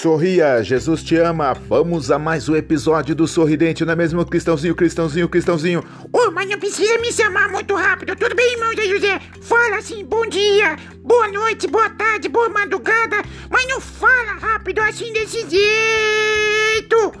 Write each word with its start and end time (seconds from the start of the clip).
Sorria, 0.00 0.62
Jesus 0.62 1.02
te 1.02 1.16
ama. 1.16 1.52
Vamos 1.52 2.10
a 2.10 2.18
mais 2.18 2.48
um 2.48 2.56
episódio 2.56 3.14
do 3.14 3.28
Sorridente, 3.28 3.84
não 3.84 3.92
é 3.92 3.96
mesmo, 3.96 4.24
Cristãozinho, 4.24 4.74
Cristãozinho, 4.74 5.28
Cristãozinho? 5.28 5.84
Ô, 6.10 6.20
oh, 6.20 6.30
mas 6.30 6.48
não 6.48 6.58
precisa 6.58 6.96
me 7.00 7.12
chamar 7.12 7.50
muito 7.50 7.74
rápido, 7.74 8.16
tudo 8.16 8.34
bem, 8.34 8.50
irmão 8.54 8.74
Zé 8.74 8.88
José? 8.88 9.20
Fala 9.42 9.76
assim, 9.76 10.02
bom 10.02 10.26
dia, 10.26 10.74
boa 11.02 11.28
noite, 11.28 11.66
boa 11.66 11.90
tarde, 11.90 12.30
boa 12.30 12.48
madrugada, 12.48 13.16
mas 13.50 13.68
não 13.68 13.78
fala 13.78 14.38
rápido 14.40 14.78
assim 14.78 15.12
desse 15.12 15.40
jeito. 15.50 17.12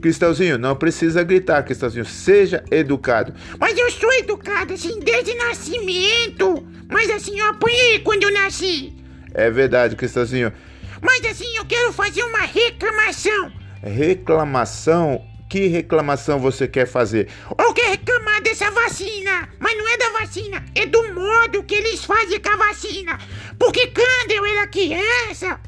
Cristãozinho, 0.00 0.58
não 0.58 0.74
precisa 0.74 1.22
gritar, 1.22 1.62
Cristãozinho, 1.62 2.04
seja 2.04 2.64
educado. 2.72 3.32
Mas 3.60 3.78
eu 3.78 3.88
sou 3.92 4.12
educado 4.14 4.74
assim 4.74 4.98
desde 4.98 5.36
nascimento, 5.36 6.66
mas 6.90 7.08
assim 7.10 7.38
eu 7.38 7.46
apanhei 7.46 8.00
quando 8.00 8.24
eu 8.24 8.32
nasci. 8.32 8.92
É 9.32 9.48
verdade, 9.48 9.94
Cristãozinho. 9.94 10.52
Mas 11.02 11.24
assim, 11.26 11.56
eu 11.56 11.66
quero 11.66 11.92
fazer 11.92 12.22
uma 12.22 12.42
reclamação. 12.42 13.52
Reclamação? 13.82 15.26
Que 15.50 15.66
reclamação 15.66 16.38
você 16.38 16.66
quer 16.66 16.86
fazer? 16.86 17.28
Eu 17.58 17.74
quero 17.74 17.90
reclamar 17.90 18.40
dessa 18.40 18.70
vacina. 18.70 19.50
Mas 19.58 19.76
não 19.76 19.86
é 19.86 19.96
da 19.98 20.08
vacina, 20.10 20.64
é 20.74 20.86
do 20.86 21.12
modo 21.12 21.62
que 21.64 21.74
eles 21.74 22.04
fazem 22.04 22.40
com 22.40 22.48
a 22.48 22.56
vacina. 22.56 23.18
Porque 23.58 23.88
quando 23.88 24.30
eu 24.30 24.46
era 24.46 24.66
criança. 24.66 25.60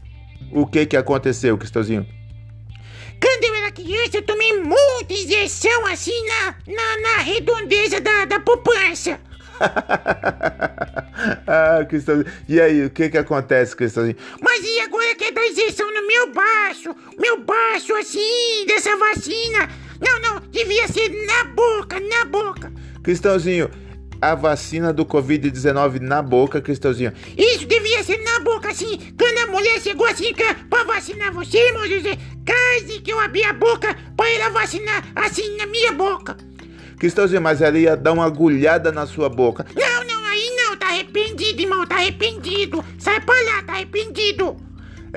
O 0.50 0.66
que 0.66 0.86
que 0.86 0.96
aconteceu, 0.96 1.58
Cristãozinho? 1.58 2.06
Quando 3.20 3.44
eu 3.44 3.54
era 3.56 3.72
criança, 3.72 4.18
eu 4.18 4.22
tomei 4.22 4.52
muita 4.62 5.12
injeção 5.12 5.86
assim 5.86 6.18
na, 6.28 6.54
na, 6.66 7.00
na 7.02 7.22
redondeza 7.22 8.00
da, 8.00 8.24
da 8.24 8.40
poupança. 8.40 9.20
ah, 11.46 11.84
Cristãozinho. 11.88 12.32
E 12.48 12.60
aí, 12.60 12.84
o 12.84 12.90
que 12.90 13.08
que 13.10 13.18
acontece, 13.18 13.76
Cristãozinho? 13.76 14.16
Mas 14.40 14.64
e 14.64 14.80
agora 14.80 15.03
injeção 15.54 15.92
no 15.92 16.06
meu 16.06 16.32
baixo? 16.32 16.94
Meu 17.18 17.40
baixo, 17.40 17.94
assim, 17.94 18.64
dessa 18.66 18.96
vacina? 18.96 19.68
Não, 20.00 20.20
não, 20.20 20.40
devia 20.50 20.86
ser 20.88 21.08
na 21.26 21.44
boca, 21.44 22.00
na 22.00 22.24
boca. 22.24 22.72
Cristãozinho, 23.02 23.70
a 24.20 24.34
vacina 24.34 24.92
do 24.92 25.06
Covid-19 25.06 26.00
na 26.00 26.20
boca, 26.20 26.60
Cristãozinho. 26.60 27.12
Isso 27.36 27.66
devia 27.66 28.02
ser 28.02 28.18
na 28.22 28.40
boca, 28.40 28.70
assim. 28.70 29.14
Quando 29.18 29.38
a 29.38 29.52
mulher 29.52 29.80
chegou 29.80 30.06
assim 30.06 30.32
pra 30.68 30.84
vacinar 30.84 31.32
você, 31.32 31.58
irmão 31.58 31.86
José, 31.86 32.18
quase 32.44 33.00
que 33.00 33.12
eu 33.12 33.20
abri 33.20 33.44
a 33.44 33.52
boca 33.52 33.96
pra 34.16 34.28
ela 34.30 34.50
vacinar 34.50 35.04
assim 35.14 35.56
na 35.56 35.66
minha 35.66 35.92
boca. 35.92 36.36
Cristãozinho, 36.98 37.42
mas 37.42 37.60
ela 37.60 37.78
ia 37.78 37.96
dar 37.96 38.12
uma 38.12 38.24
agulhada 38.24 38.90
na 38.90 39.06
sua 39.06 39.28
boca. 39.28 39.66
Não, 39.74 40.04
não, 40.04 40.24
aí 40.24 40.56
não, 40.56 40.76
tá 40.76 40.88
arrependido, 40.88 41.60
irmão, 41.62 41.86
tá 41.86 41.96
arrependido. 41.96 42.84
Sai 42.98 43.20
pra 43.20 43.34
lá, 43.34 43.62
tá 43.62 43.72
arrependido. 43.74 44.56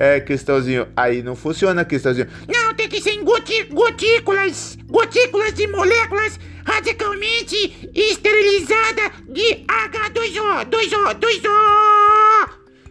É, 0.00 0.20
Cristãozinho, 0.20 0.86
aí 0.96 1.24
não 1.24 1.34
funciona, 1.34 1.84
Cristãozinho. 1.84 2.28
Não, 2.46 2.72
tem 2.72 2.88
que 2.88 3.00
ser 3.00 3.10
em 3.10 3.24
goti 3.24 3.64
gotículas, 3.64 4.78
gotículas 4.86 5.52
de 5.54 5.66
moléculas 5.66 6.38
radicalmente 6.64 7.90
esterilizadas 7.92 9.10
de 9.28 9.64
H2O, 9.66 10.66
2O, 10.66 11.14
2O. 11.18 12.48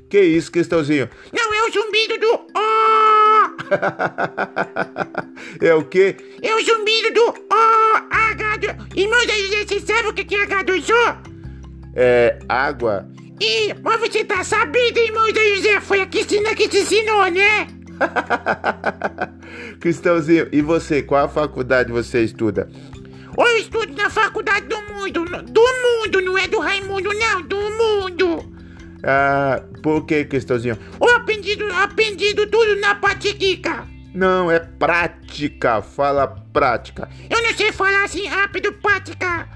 Que 0.10 0.20
isso, 0.20 0.52
Cristãozinho? 0.52 1.10
Não, 1.32 1.54
é 1.54 1.64
o 1.64 1.72
zumbido 1.72 2.18
do 2.18 2.34
O. 2.34 3.56
é 5.66 5.74
o 5.74 5.86
quê? 5.86 6.18
É 6.42 6.54
o 6.56 6.66
zumbido 6.66 7.14
do 7.14 7.30
O, 7.30 7.96
H2O. 8.34 8.98
Irmão, 8.98 9.20
você 9.66 9.80
sabe 9.80 10.10
o 10.10 10.14
que 10.14 10.36
é 10.36 10.46
H2O? 10.46 11.18
É 11.96 12.38
água. 12.50 13.08
Ih, 13.40 13.76
mas 13.84 14.00
você 14.00 14.24
tá 14.24 14.44
sabendo, 14.44 14.98
irmão 14.98 15.32
da 15.32 15.42
José? 15.56 15.80
Foi 15.82 16.02
a 16.02 16.06
Cristina 16.08 16.56
que 16.56 16.68
te 16.68 16.78
ensinou, 16.78 17.26
né? 17.28 17.68
Cristãozinho, 19.80 20.48
e 20.52 20.62
você? 20.62 21.02
Qual 21.02 21.30
faculdade 21.30 21.92
você 21.92 22.24
estuda? 22.24 22.70
Eu 23.38 23.58
estudo 23.58 23.94
na 23.96 24.10
faculdade 24.10 24.66
do 24.68 24.82
mundo. 24.94 25.26
Do 25.44 25.62
mundo, 25.62 26.22
não 26.22 26.38
é 26.38 26.48
do 26.48 26.60
Raimundo, 26.60 27.10
não, 27.14 27.42
do 27.44 27.56
mundo. 27.56 28.54
Ah, 29.04 29.62
por 29.84 30.06
que, 30.06 30.26
Cristãozinho? 30.26 30.78
Eu 31.00 31.16
aprendi, 31.16 31.58
aprendi 31.76 32.34
tudo 32.34 32.76
na 32.82 32.96
patiquica. 32.96 33.88
Não, 34.14 34.50
é 34.50 34.60
prática. 34.60 35.82
Fala 35.84 36.28
prática. 36.52 37.08
Eu 37.30 37.42
não 37.44 37.54
sei 37.54 37.72
falar 37.72 38.06
assim 38.06 38.26
rápido, 38.26 38.74
prática. 38.74 39.48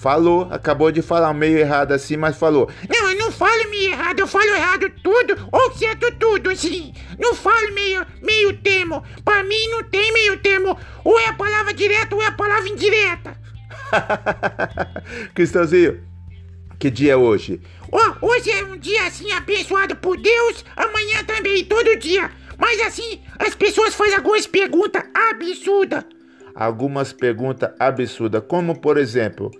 Falou, 0.00 0.48
acabou 0.50 0.90
de 0.90 1.02
falar 1.02 1.34
meio 1.34 1.58
errado 1.58 1.92
assim, 1.92 2.16
mas 2.16 2.34
falou. 2.34 2.70
Não, 2.88 3.10
eu 3.10 3.18
não 3.18 3.30
falo 3.30 3.68
meio 3.68 3.90
errado, 3.90 4.20
eu 4.20 4.26
falo 4.26 4.48
errado 4.54 4.90
tudo, 5.04 5.36
ou 5.52 5.72
certo 5.72 6.10
tudo, 6.18 6.48
assim. 6.48 6.94
Não 7.18 7.34
falo 7.34 7.70
meio, 7.74 8.06
meio 8.22 8.56
termo. 8.56 9.04
Pra 9.22 9.44
mim 9.44 9.68
não 9.68 9.82
tem 9.82 10.10
meio 10.14 10.38
termo. 10.38 10.74
Ou 11.04 11.20
é 11.20 11.26
a 11.26 11.34
palavra 11.34 11.74
direta 11.74 12.14
ou 12.14 12.22
é 12.22 12.28
a 12.28 12.32
palavra 12.32 12.66
indireta. 12.70 13.36
Cristãozinho, 15.34 16.02
que 16.78 16.90
dia 16.90 17.12
é 17.12 17.16
hoje? 17.16 17.60
Oh, 17.92 18.26
hoje 18.26 18.50
é 18.52 18.64
um 18.64 18.78
dia 18.78 19.06
assim 19.06 19.30
abençoado 19.32 19.96
por 19.96 20.16
Deus, 20.16 20.64
amanhã 20.78 21.22
também, 21.26 21.62
todo 21.62 21.98
dia. 21.98 22.30
Mas 22.56 22.80
assim, 22.80 23.20
as 23.38 23.54
pessoas 23.54 23.94
fazem 23.94 24.16
algumas 24.16 24.46
perguntas 24.46 25.02
absurdas. 25.12 26.04
Algumas 26.54 27.12
perguntas 27.12 27.70
absurdas, 27.78 28.42
como 28.48 28.80
por 28.80 28.96
exemplo. 28.96 29.50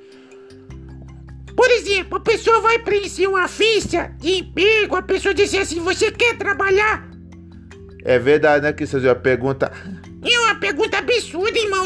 Exemplo, 2.00 2.16
a 2.16 2.21
pessoa 2.21 2.61
vai 2.62 2.78
preencher 2.78 3.27
uma 3.27 3.47
ficha 3.47 4.11
de 4.19 4.38
emprego, 4.38 4.97
a 4.97 5.03
pessoa 5.03 5.34
diz 5.34 5.55
assim, 5.55 5.81
você 5.81 6.11
quer 6.11 6.34
trabalhar? 6.34 7.06
É 8.03 8.19
verdade, 8.19 8.62
né, 8.62 8.72
Cristãozinho? 8.72 9.12
A 9.12 9.16
pergunta 9.16 9.71
é 10.22 10.38
uma 10.41 10.55
pergunta 10.55 10.97
absurda, 10.97 11.59
irmão. 11.59 11.84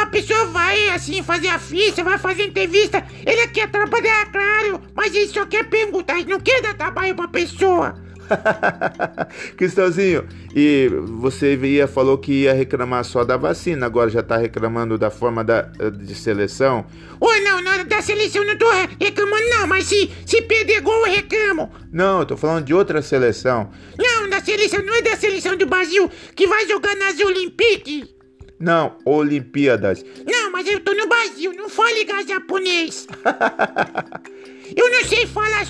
A 0.00 0.06
pessoa 0.06 0.46
vai 0.46 0.90
assim 0.90 1.24
fazer 1.24 1.48
a 1.48 1.58
ficha, 1.58 2.04
vai 2.04 2.18
fazer 2.18 2.44
entrevista. 2.44 3.04
Ele 3.26 3.48
quer 3.48 3.68
trabalhar, 3.68 4.30
claro, 4.30 4.80
mas 4.94 5.12
ele 5.12 5.26
só 5.26 5.44
quer 5.44 5.64
perguntar, 5.68 6.20
ele 6.20 6.30
não 6.30 6.38
quer 6.38 6.62
dar 6.62 6.74
trabalho 6.74 7.16
pra 7.16 7.26
pessoa. 7.26 8.00
Cristãozinho, 9.56 10.26
e 10.54 10.88
você 11.18 11.56
ia, 11.56 11.86
falou 11.86 12.18
que 12.18 12.32
ia 12.42 12.52
reclamar 12.52 13.04
só 13.04 13.24
da 13.24 13.36
vacina, 13.36 13.86
agora 13.86 14.10
já 14.10 14.22
tá 14.22 14.36
reclamando 14.36 14.98
da 14.98 15.10
forma 15.10 15.44
da, 15.44 15.62
de 15.62 16.14
seleção? 16.14 16.86
Oi, 17.20 17.40
não, 17.40 17.60
não, 17.62 17.84
da 17.84 18.00
seleção 18.00 18.44
não 18.44 18.56
tô 18.56 18.66
reclamando 19.00 19.48
não, 19.48 19.66
mas 19.66 19.84
se, 19.84 20.10
se 20.26 20.42
perder 20.42 20.80
gol 20.80 21.06
eu 21.06 21.12
reclamo. 21.12 21.70
Não, 21.92 22.20
eu 22.20 22.26
tô 22.26 22.36
falando 22.36 22.64
de 22.64 22.74
outra 22.74 23.02
seleção. 23.02 23.70
Não, 23.98 24.28
da 24.28 24.40
seleção, 24.40 24.82
não 24.82 24.94
é 24.94 25.02
da 25.02 25.16
seleção 25.16 25.56
do 25.56 25.66
Brasil 25.66 26.10
que 26.34 26.46
vai 26.46 26.66
jogar 26.66 26.94
nas 26.96 27.18
Olimpíadas. 27.20 28.18
Não, 28.60 28.96
Olimpíadas. 29.04 30.04
Não, 30.26 30.50
mas 30.50 30.66
eu 30.66 30.80
tô 30.80 30.92
no 30.92 31.06
Brasil, 31.06 31.52
não 31.52 31.68
fale 31.68 32.04
japonês. 32.26 33.06
Eu 34.76 34.90
não 34.90 35.04
sei 35.04 35.26
falar 35.26 35.60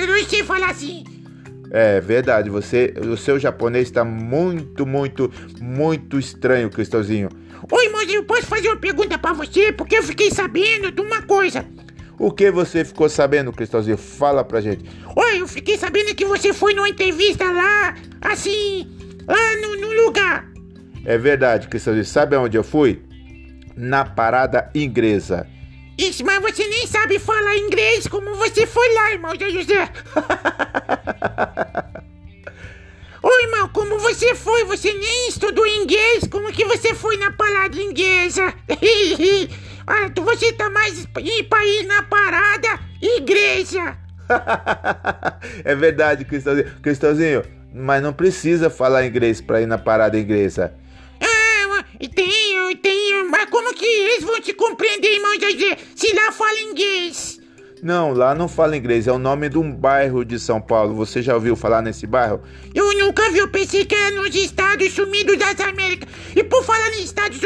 eu 0.00 0.06
não 0.06 0.24
sei 0.24 0.42
falar 0.44 0.70
assim. 0.70 1.04
É 1.70 2.00
verdade, 2.00 2.48
você, 2.48 2.94
o 2.96 3.16
seu 3.16 3.38
japonês 3.38 3.88
está 3.88 4.04
muito, 4.04 4.86
muito, 4.86 5.30
muito 5.60 6.18
estranho, 6.18 6.70
Cristãozinho. 6.70 7.28
Oi, 7.70 7.88
eu 8.14 8.24
posso 8.24 8.46
fazer 8.46 8.68
uma 8.68 8.76
pergunta 8.76 9.18
para 9.18 9.32
você? 9.32 9.72
Porque 9.72 9.96
eu 9.96 10.02
fiquei 10.02 10.30
sabendo 10.30 10.92
de 10.92 11.00
uma 11.00 11.22
coisa. 11.22 11.66
O 12.18 12.30
que 12.30 12.50
você 12.50 12.84
ficou 12.84 13.08
sabendo, 13.08 13.52
Cristãozinho? 13.52 13.98
Fala 13.98 14.44
pra 14.44 14.60
gente. 14.60 14.84
Oi, 15.14 15.40
eu 15.40 15.48
fiquei 15.48 15.76
sabendo 15.76 16.14
que 16.14 16.24
você 16.24 16.52
foi 16.52 16.72
numa 16.72 16.88
entrevista 16.88 17.44
lá, 17.44 17.94
assim, 18.22 18.88
lá 19.26 19.56
no, 19.60 19.76
no 19.80 20.04
lugar. 20.04 20.48
É 21.04 21.18
verdade, 21.18 21.68
Cristãozinho. 21.68 22.04
Sabe 22.04 22.36
aonde 22.36 22.56
eu 22.56 22.64
fui? 22.64 23.02
Na 23.76 24.04
parada 24.04 24.70
inglesa. 24.74 25.46
Isso, 25.98 26.24
mas 26.24 26.40
você 26.42 26.66
nem 26.66 26.86
sabe 26.86 27.18
falar 27.18 27.56
inglês 27.56 28.06
como 28.06 28.34
você 28.36 28.66
foi 28.66 28.92
lá, 28.94 29.12
irmão 29.12 29.32
Zé 29.38 29.48
José. 29.50 29.88
Ô 33.22 33.30
irmão, 33.40 33.68
como 33.70 33.98
você 33.98 34.34
foi? 34.34 34.64
Você 34.64 34.92
nem 34.92 35.28
estudou 35.28 35.66
inglês? 35.66 36.28
Como 36.30 36.52
que 36.52 36.64
você 36.64 36.94
foi 36.94 37.16
na 37.16 37.32
parada 37.32 37.76
inglesa? 37.76 38.54
ah, 39.86 40.10
você 40.14 40.52
tá 40.52 40.70
mais 40.70 41.06
pra 41.06 41.66
ir 41.66 41.86
na 41.86 42.02
parada 42.02 42.78
igreja. 43.00 43.96
é 45.64 45.74
verdade, 45.74 46.24
Cristãozinho. 46.24 46.70
Cristãozinho, 46.82 47.42
mas 47.74 48.02
não 48.02 48.12
precisa 48.12 48.68
falar 48.70 49.06
inglês 49.06 49.40
pra 49.40 49.60
ir 49.60 49.66
na 49.66 49.78
parada 49.78 50.18
inglesa. 50.18 50.74
Ah, 52.00 52.08
tenho, 52.14 52.76
tenho. 52.76 53.30
Mas 53.30 53.48
como 53.50 53.74
que 53.74 53.84
eles 53.84 54.24
vão 54.24 54.40
te 54.40 54.52
compreender, 54.52 55.14
irmão 55.14 55.34
José, 55.40 55.78
se 55.94 56.14
lá 56.14 56.30
fala 56.32 56.60
inglês? 56.60 57.40
Não, 57.82 58.12
lá 58.12 58.34
não 58.34 58.48
fala 58.48 58.76
inglês, 58.76 59.06
é 59.06 59.12
o 59.12 59.18
nome 59.18 59.50
de 59.50 59.58
um 59.58 59.70
bairro 59.70 60.24
de 60.24 60.38
São 60.38 60.60
Paulo. 60.60 60.94
Você 60.94 61.22
já 61.22 61.34
ouviu 61.34 61.54
falar 61.54 61.82
nesse 61.82 62.06
bairro? 62.06 62.40
Eu 62.74 62.96
nunca 62.98 63.30
vi, 63.30 63.38
eu 63.38 63.48
pensei 63.48 63.84
que 63.84 63.94
era 63.94 64.16
nos 64.16 64.34
Estados 64.34 64.92
Sumidos 64.92 65.36
das 65.36 65.60
Américas. 65.60 66.08
E 66.34 66.42
por 66.42 66.64
falar 66.64 66.88
em 66.94 67.02
Estados 67.04 67.38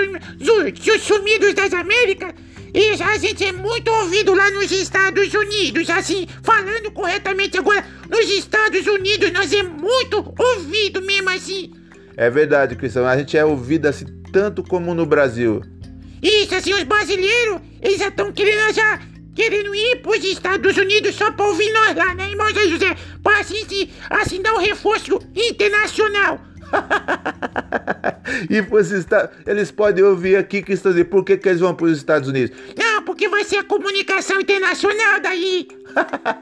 Sumidos 1.03 1.55
das 1.55 1.73
Américas, 1.73 2.33
E 2.73 3.03
a 3.03 3.19
gente 3.19 3.45
é 3.45 3.53
muito 3.53 3.91
ouvido 3.91 4.33
lá 4.33 4.49
nos 4.53 4.71
Estados 4.71 5.35
Unidos, 5.35 5.91
assim, 5.91 6.29
falando 6.43 6.93
corretamente 6.93 7.59
agora, 7.59 7.85
nos 8.09 8.31
Estados 8.31 8.87
Unidos 8.87 9.33
nós 9.33 9.53
é 9.53 9.65
muito 9.65 10.33
ouvido 10.39 11.03
mesmo 11.03 11.31
assim. 11.31 11.73
É 12.17 12.31
verdade, 12.31 12.77
Cristão. 12.77 13.05
A 13.07 13.17
gente 13.17 13.37
é 13.37 13.45
ouvido 13.45 13.87
assim 13.87 14.07
tanto 14.33 14.63
como 14.63 14.95
no 14.95 15.07
Brasil. 15.07 15.63
Isso, 16.23 16.55
assim, 16.55 16.75
os 16.75 16.83
brasileiros, 16.83 17.61
eles 17.81 17.99
já 17.99 18.09
estão 18.09 18.33
querendo 18.33 18.75
já 18.75 19.01
querendo 19.35 19.75
ir 19.75 20.03
pros 20.03 20.23
Estados 20.25 20.77
Unidos 20.77 21.15
só 21.15 21.31
pra 21.33 21.47
ouvir 21.47 21.73
nós 21.73 21.97
lá, 21.97 22.15
né, 22.15 22.29
irmão 22.29 22.53
Zé 22.53 22.69
José? 22.69 22.97
Pra 23.23 23.41
assim, 23.41 23.89
assim 24.11 24.43
dar 24.43 24.55
um 24.55 24.59
reforço 24.59 25.19
internacional. 25.35 26.41
e 28.51 28.61
você 28.61 28.99
está, 28.99 29.31
eles 29.47 29.71
podem 29.71 30.05
ouvir 30.05 30.37
aqui 30.37 30.63
que 30.63 30.73
estão 30.73 30.93
dizendo 30.93 31.09
por 31.09 31.25
que, 31.25 31.37
que 31.37 31.49
eles 31.49 31.61
vão 31.61 31.75
para 31.75 31.87
os 31.87 31.97
Estados 31.97 32.29
Unidos? 32.29 32.57
Não, 32.77 33.03
porque 33.03 33.29
vai 33.29 33.45
ser 33.45 33.57
a 33.57 33.65
comunicação 33.65 34.41
internacional 34.41 35.21
daí. 35.21 35.69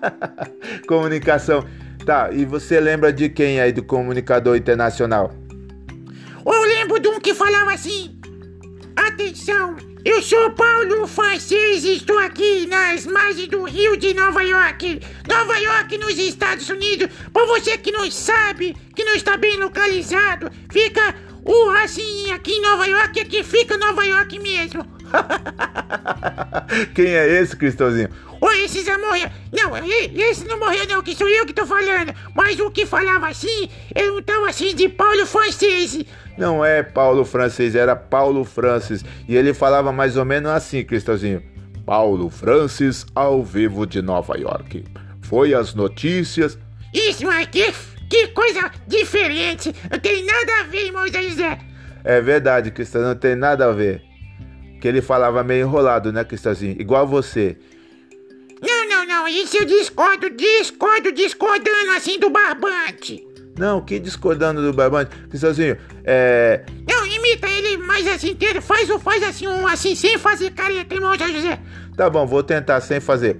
comunicação. 0.87 1.65
Tá, 2.05 2.31
e 2.33 2.45
você 2.45 2.81
lembra 2.81 3.13
de 3.13 3.29
quem 3.29 3.61
aí 3.61 3.73
do 3.73 3.83
comunicador 3.83 4.57
internacional? 4.57 5.33
Eu 6.45 6.65
que 7.29 7.35
falava 7.35 7.75
assim: 7.75 8.19
Atenção, 8.97 9.77
eu 10.03 10.23
sou 10.23 10.51
Paulo 10.53 11.07
Francês 11.07 11.85
e 11.85 11.97
estou 11.97 12.19
aqui 12.19 12.67
nas 12.67 13.05
margens 13.05 13.49
do 13.49 13.65
Rio 13.65 13.99
de 13.99 14.15
Nova 14.15 14.43
York. 14.43 14.99
Nova 15.29 15.59
York, 15.59 15.99
nos 15.99 16.17
Estados 16.17 16.71
Unidos. 16.71 17.09
Para 17.31 17.45
você 17.45 17.77
que 17.77 17.93
não 17.93 18.11
sabe, 18.11 18.75
que 18.95 19.05
não 19.05 19.15
está 19.15 19.37
bem 19.37 19.59
localizado, 19.59 20.51
fica 20.73 21.15
o 21.45 21.71
assim 21.71 22.33
aqui 22.33 22.53
em 22.53 22.63
Nova 22.63 22.87
York, 22.87 23.21
aqui 23.21 23.45
fica 23.45 23.77
Nova 23.77 24.07
York 24.07 24.39
mesmo. 24.39 24.87
Quem 26.95 27.15
é 27.15 27.43
esse, 27.43 27.55
Cristãozinho? 27.55 28.09
Já 28.69 28.99
morreu. 28.99 29.29
Não, 29.53 29.73
esse 29.87 30.47
não 30.47 30.59
morreu 30.59 30.87
não, 30.87 31.03
que 31.03 31.15
sou 31.15 31.29
eu 31.29 31.47
que 31.47 31.53
tô 31.53 31.67
falando. 31.67 32.15
Mas 32.35 32.59
o 32.61 32.71
que 32.71 32.87
falava 32.87 33.29
assim, 33.29 33.69
eu 33.95 34.15
não 34.15 34.23
tava 34.23 34.49
assim 34.49 34.75
de 34.75 34.89
Paulo 34.89 35.27
Francês. 35.27 36.05
Não 36.37 36.65
é 36.65 36.83
Paulo 36.83 37.25
Francês, 37.25 37.75
era 37.75 37.97
Paulo 37.97 38.45
Francis. 38.45 39.05
E 39.29 39.37
ele 39.37 39.53
falava 39.53 39.91
mais 39.91 40.17
ou 40.17 40.25
menos 40.25 40.51
assim, 40.53 40.85
Cristãozinho. 40.85 41.43
Paulo 41.85 42.29
Francis 42.29 43.07
ao 43.15 43.43
vivo 43.43 43.87
de 43.87 44.03
Nova 44.03 44.39
York. 44.39 44.85
Foi 45.23 45.55
as 45.55 45.75
notícias. 45.75 46.59
Isso, 46.93 47.25
mas 47.27 47.49
que, 47.49 48.29
coisa 48.29 48.71
diferente. 48.87 49.75
Não 49.91 49.99
tem 49.99 50.25
nada 50.25 50.61
a 50.61 50.63
ver, 50.65 50.87
irmão 50.87 51.07
José. 51.07 51.59
É 52.05 52.21
verdade, 52.21 52.71
Cristão, 52.71 53.03
não 53.03 53.15
tem 53.15 53.35
nada 53.35 53.67
a 53.67 53.73
ver. 53.73 54.03
Que 54.81 54.87
ele 54.87 55.03
falava 55.03 55.43
meio 55.43 55.67
enrolado, 55.67 56.13
né, 56.13 56.25
Cristãozinho? 56.25 56.81
Igual 56.81 57.07
você. 57.07 57.57
Não. 59.29 59.43
Isso 59.43 59.57
eu 59.57 59.65
discordo, 59.65 60.31
discordo, 60.31 61.13
discordando 61.13 61.93
assim 61.97 62.19
do 62.19 62.31
barbante. 62.31 63.29
Não, 63.59 63.81
que 63.81 63.99
discordando 63.99 64.63
do 64.63 64.73
Barbante. 64.73 65.11
Cristãozinho, 65.29 65.77
é. 66.05 66.65
Não, 66.89 67.05
imita 67.05 67.49
ele 67.49 67.77
mais 67.79 68.07
assim 68.07 68.31
inteiro. 68.31 68.63
Faz 68.63 68.89
ou 68.89 69.01
faz 69.01 69.23
assim, 69.23 69.49
um 69.49 69.67
assim, 69.67 69.97
sem 69.97 70.17
fazer 70.17 70.53
careta, 70.53 70.95
irmão 70.95 71.13
José. 71.19 71.59
Tá 71.97 72.09
bom, 72.09 72.25
vou 72.25 72.43
tentar 72.43 72.81
sem 72.81 73.01
fazer. 73.01 73.37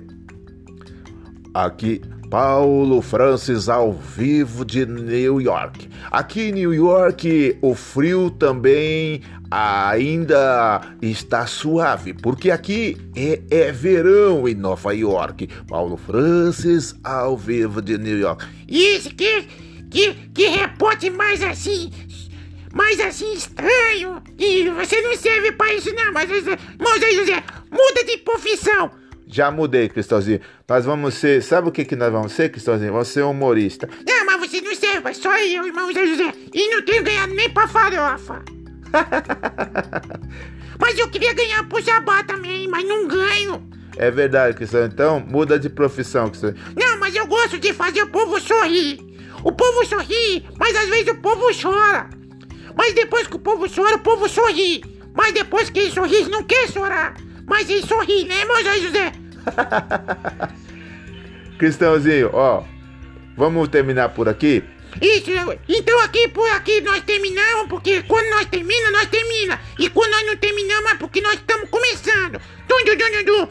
Aqui, 1.55 2.03
Paulo 2.31 3.01
Francis 3.01 3.69
ao 3.69 3.93
vivo 3.93 4.65
de 4.65 4.85
New 4.85 5.41
York. 5.41 5.89
Aqui 6.11 6.49
em 6.49 6.53
New 6.53 6.75
York, 6.75 7.57
o 7.63 7.75
frio 7.75 8.31
também 8.31 9.23
ainda 9.51 10.83
está 11.01 11.47
suave, 11.47 12.13
porque 12.13 12.51
aqui 12.51 12.97
é, 13.17 13.41
é 13.51 13.73
verão 13.73 14.47
em 14.47 14.55
Nova 14.55 14.95
York. 14.95 15.49
Paulo 15.67 15.97
Francis 15.97 16.95
ao 17.03 17.37
vivo 17.37 17.81
de 17.81 17.97
New 17.97 18.19
York. 18.19 18.45
Isso, 18.69 19.09
que 19.15 19.47
que, 19.91 20.15
que 20.35 20.49
repórter 20.49 21.13
mais 21.13 21.43
assim, 21.43 21.91
mais 22.73 23.01
assim 23.01 23.33
estranho. 23.33 24.23
E 24.39 24.69
você 24.71 25.01
não 25.01 25.17
serve 25.17 25.53
pra 25.53 25.73
isso 25.75 25.95
não, 25.95 26.13
mas 26.13 26.29
José 26.29 26.59
José, 27.15 27.43
muda 27.71 28.05
de 28.05 28.19
profissão. 28.19 28.91
Já 29.31 29.51
mudei, 29.51 29.89
Cristãozinho. 29.89 30.41
Nós 30.67 30.85
vamos 30.87 31.15
ser. 31.15 31.43
Sabe 31.43 31.69
o 31.69 31.73
que, 31.73 31.85
que 31.85 31.95
nós 31.95 32.11
vamos 32.11 32.33
ser, 32.33 32.49
Cristãozinho? 32.49 32.93
Vamos 32.93 33.09
ser 33.09 33.23
humorista. 33.23 33.89
Não, 34.07 34.25
mas 34.25 34.41
você 34.41 34.61
não 34.61 34.75
serve, 34.75 35.15
só 35.15 35.37
eu, 35.39 35.67
irmão 35.67 35.93
Zé 35.93 36.07
José. 36.07 36.33
E 36.55 36.75
não 36.75 36.83
tenho 36.83 37.05
ganhado 37.05 37.35
nem 37.35 37.51
pra 37.51 37.69
farofa. 37.69 38.43
mas 40.81 40.99
eu 40.99 41.09
queria 41.11 41.35
ganhar 41.35 41.69
pro 41.69 41.83
jabá 41.83 42.25
também, 42.25 42.67
mas 42.69 42.85
não 42.87 43.07
ganho. 43.07 43.69
É 43.99 44.11
verdade, 44.11 44.57
Cristão. 44.57 44.87
Então, 44.87 45.21
muda 45.21 45.59
de 45.59 45.69
profissão, 45.69 46.31
Cristão. 46.31 46.55
Não, 46.75 46.99
mas 46.99 47.15
eu 47.15 47.27
gosto 47.27 47.59
de 47.59 47.75
fazer 47.75 48.03
o 48.03 48.09
povo 48.09 48.41
sorrir. 48.41 48.99
O 49.45 49.53
povo 49.53 49.85
sorri, 49.85 50.45
mas 50.59 50.75
às 50.75 50.89
vezes 50.89 51.09
o 51.09 51.17
povo 51.17 51.47
chora. 51.61 52.09
Mas 52.75 52.95
depois 52.95 53.27
que 53.27 53.37
o 53.37 53.41
povo 53.41 53.67
chora, 53.69 53.97
o 53.97 54.01
povo 54.01 54.27
sorri. 54.29 54.83
Mas 55.15 55.35
depois 55.35 55.69
que 55.69 55.81
ele 55.81 55.91
sorri, 55.91 56.29
não 56.31 56.45
quer 56.45 56.69
chorar. 56.71 57.15
Mas 57.49 57.69
ele 57.69 57.87
sorri, 57.87 58.25
né, 58.25 58.41
irmão 58.41 58.57
José? 58.63 59.13
Cristãozinho, 61.59 62.31
ó. 62.33 62.63
Vamos 63.37 63.69
terminar 63.69 64.11
por 64.11 64.29
aqui? 64.29 64.63
Isso, 65.01 65.31
então 65.69 66.01
aqui 66.01 66.27
por 66.29 66.49
aqui 66.51 66.81
nós 66.81 67.03
terminamos, 67.03 67.69
porque 67.69 68.03
quando 68.03 68.29
nós 68.31 68.47
terminamos, 68.47 68.93
nós 68.93 69.07
terminamos. 69.07 69.65
E 69.79 69.91
quando 69.91 70.11
nós 70.11 70.27
não 70.27 70.37
terminamos, 70.37 70.91
é 70.91 70.95
porque 70.97 71.21
nós 71.21 71.35
estamos 71.35 71.69
começando. 71.69 72.41
Dum, 72.67 72.85
dum, 72.85 72.97
dum, 72.97 73.25
dum. 73.25 73.49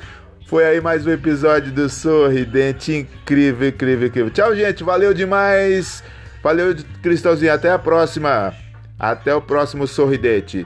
Foi 0.47 0.65
aí 0.65 0.81
mais 0.81 1.05
um 1.05 1.11
episódio 1.11 1.71
do 1.71 1.89
Sorridente. 1.89 2.93
Incrível, 2.93 3.67
incrível, 3.67 4.07
incrível. 4.07 4.31
Tchau, 4.31 4.55
gente. 4.55 4.83
Valeu 4.83 5.13
demais. 5.13 6.03
Valeu, 6.41 6.75
Cristãozinho. 7.03 7.53
Até 7.53 7.69
a 7.69 7.79
próxima. 7.79 8.53
Até 8.99 9.33
o 9.35 9.41
próximo 9.41 9.87
Sorridente. 9.87 10.65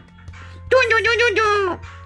Dum, 0.69 0.89
dum, 0.89 1.03
dum, 1.03 1.17
dum, 1.17 1.33
dum. 1.35 2.00